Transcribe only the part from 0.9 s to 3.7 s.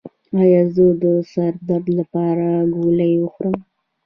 د سر درد لپاره ګولۍ وخورم؟